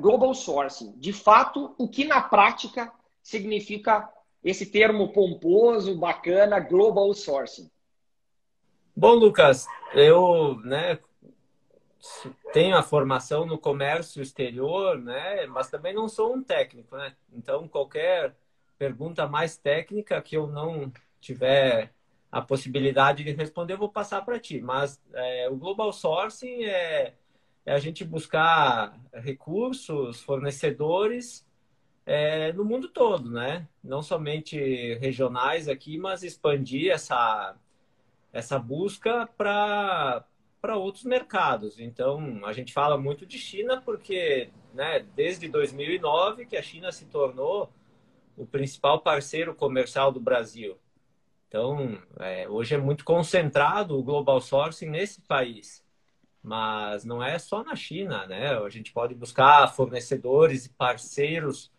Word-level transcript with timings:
global 0.00 0.34
sourcing? 0.34 0.92
De 0.96 1.12
fato, 1.12 1.74
o 1.78 1.88
que 1.88 2.04
na 2.04 2.20
prática 2.20 2.92
significa 3.22 4.10
esse 4.42 4.66
termo 4.66 5.12
pomposo, 5.12 5.96
bacana, 5.96 6.58
global 6.58 7.12
sourcing? 7.12 7.70
Bom, 8.96 9.14
Lucas, 9.14 9.66
eu 9.94 10.58
né, 10.64 10.98
tenho 12.52 12.76
a 12.76 12.82
formação 12.82 13.46
no 13.46 13.58
comércio 13.58 14.22
exterior, 14.22 14.98
né, 14.98 15.46
mas 15.46 15.70
também 15.70 15.94
não 15.94 16.08
sou 16.08 16.34
um 16.34 16.42
técnico, 16.42 16.96
né? 16.96 17.14
Então, 17.32 17.68
qualquer 17.68 18.34
pergunta 18.78 19.28
mais 19.28 19.56
técnica 19.56 20.20
que 20.22 20.36
eu 20.36 20.46
não 20.46 20.90
tiver 21.20 21.92
a 22.32 22.40
possibilidade 22.40 23.24
de 23.24 23.32
responder, 23.32 23.74
eu 23.74 23.78
vou 23.78 23.90
passar 23.90 24.24
para 24.24 24.38
ti. 24.38 24.60
Mas 24.60 25.00
é, 25.12 25.48
o 25.50 25.56
global 25.56 25.92
sourcing 25.92 26.64
é, 26.64 27.14
é, 27.64 27.72
a 27.72 27.78
gente 27.78 28.04
buscar 28.04 28.98
recursos, 29.12 30.20
fornecedores 30.22 31.46
é, 32.06 32.52
no 32.52 32.64
mundo 32.64 32.88
todo, 32.88 33.30
né? 33.30 33.68
Não 33.82 34.02
somente 34.02 34.94
regionais 34.94 35.68
aqui, 35.68 35.98
mas 35.98 36.22
expandir 36.22 36.90
essa, 36.92 37.56
essa 38.32 38.58
busca 38.58 39.28
para 39.36 40.24
para 40.60 40.76
outros 40.76 41.04
mercados. 41.04 41.80
Então, 41.80 42.44
a 42.44 42.52
gente 42.52 42.72
fala 42.72 42.98
muito 42.98 43.24
de 43.24 43.38
China 43.38 43.80
porque, 43.80 44.50
né, 44.74 45.00
desde 45.16 45.48
2009 45.48 46.44
que 46.44 46.56
a 46.56 46.62
China 46.62 46.92
se 46.92 47.06
tornou 47.06 47.72
o 48.36 48.46
principal 48.46 49.00
parceiro 49.00 49.54
comercial 49.54 50.12
do 50.12 50.20
Brasil. 50.20 50.76
Então, 51.48 52.00
é, 52.18 52.48
hoje 52.48 52.74
é 52.74 52.78
muito 52.78 53.04
concentrado 53.04 53.98
o 53.98 54.02
global 54.02 54.40
sourcing 54.40 54.88
nesse 54.88 55.20
país. 55.22 55.84
Mas 56.42 57.04
não 57.04 57.22
é 57.22 57.38
só 57.38 57.62
na 57.62 57.76
China, 57.76 58.26
né? 58.26 58.56
A 58.56 58.68
gente 58.68 58.92
pode 58.92 59.14
buscar 59.14 59.68
fornecedores 59.74 60.66
e 60.66 60.70
parceiros 60.70 61.70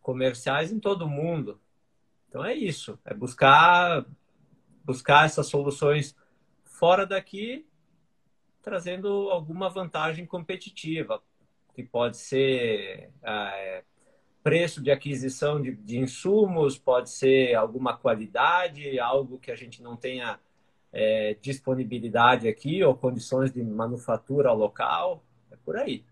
comerciais 0.00 0.70
em 0.70 0.78
todo 0.78 1.06
o 1.06 1.08
mundo. 1.08 1.60
Então 2.28 2.44
é 2.44 2.54
isso, 2.54 2.98
é 3.04 3.14
buscar 3.14 4.04
buscar 4.84 5.24
essas 5.24 5.46
soluções 5.46 6.14
fora 6.62 7.06
daqui, 7.06 7.66
trazendo 8.60 9.30
alguma 9.30 9.70
vantagem 9.70 10.26
competitiva, 10.26 11.22
que 11.74 11.82
pode 11.82 12.18
ser 12.18 13.10
é, 13.22 13.82
preço 14.42 14.82
de 14.82 14.90
aquisição 14.90 15.60
de, 15.60 15.74
de, 15.74 15.98
insumos, 15.98 16.76
pode 16.76 17.10
ser 17.10 17.54
alguma 17.54 17.96
qualidade, 17.96 18.98
algo 19.00 19.38
que 19.38 19.50
a 19.50 19.56
gente 19.56 19.82
não 19.82 19.96
tenha 19.96 20.38
é, 20.94 21.36
disponibilidade 21.42 22.46
aqui 22.46 22.82
ou 22.84 22.94
condições 22.94 23.52
de 23.52 23.62
manufatura 23.62 24.52
local, 24.52 25.24
é 25.50 25.56
por 25.64 25.76
aí. 25.76 26.04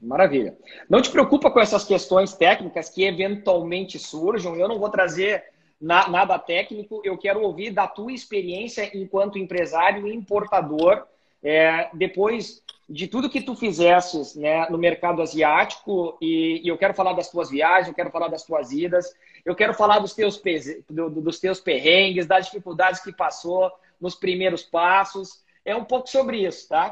Maravilha. 0.00 0.56
Não 0.88 1.00
te 1.00 1.10
preocupa 1.10 1.50
com 1.50 1.60
essas 1.60 1.84
questões 1.84 2.34
técnicas 2.34 2.90
que 2.90 3.04
eventualmente 3.04 3.98
surjam. 3.98 4.54
Eu 4.56 4.68
não 4.68 4.78
vou 4.78 4.90
trazer 4.90 5.44
na, 5.80 6.08
nada 6.08 6.38
técnico. 6.38 7.00
Eu 7.04 7.16
quero 7.16 7.42
ouvir 7.42 7.70
da 7.70 7.86
tua 7.86 8.12
experiência 8.12 8.96
enquanto 8.96 9.38
empresário 9.38 10.06
e 10.06 10.14
importador. 10.14 11.06
É, 11.42 11.88
depois 11.94 12.62
de 12.88 13.06
tudo 13.06 13.30
que 13.30 13.40
tu 13.40 13.54
fizesses 13.54 14.34
né, 14.34 14.68
no 14.68 14.76
mercado 14.76 15.22
asiático, 15.22 16.18
e, 16.20 16.60
e, 16.64 16.68
eu 16.68 16.76
quero 16.76 16.92
falar 16.92 17.12
das 17.12 17.30
tuas 17.30 17.48
viagens, 17.48 17.88
eu 17.88 17.94
quero 17.94 18.10
falar 18.10 18.28
das 18.28 18.42
tuas 18.42 18.72
idas, 18.72 19.14
eu 19.44 19.54
quero 19.54 19.72
falar 19.74 20.00
dos 20.00 20.12
teus, 20.12 20.42
do, 20.88 21.08
dos 21.08 21.38
teus 21.38 21.60
perrengues, 21.60 22.26
das 22.26 22.46
dificuldades 22.46 23.00
que 23.00 23.12
passou 23.12 23.70
nos 24.00 24.14
primeiros 24.14 24.62
passos. 24.62 25.42
É 25.64 25.74
um 25.74 25.84
pouco 25.84 26.08
sobre 26.08 26.44
isso, 26.46 26.68
tá? 26.68 26.88